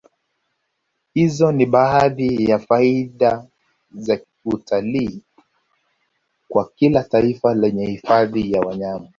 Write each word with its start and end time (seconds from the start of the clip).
Hizo 1.13 1.51
ni 1.51 1.65
baadhi 1.65 2.49
ya 2.49 2.59
faida 2.59 3.47
za 3.95 4.19
utalii 4.45 5.21
kwa 6.49 6.69
kila 6.75 7.03
taifa 7.03 7.53
lenye 7.53 7.85
hifadhi 7.85 8.51
za 8.51 8.59
wanyama 8.59 9.09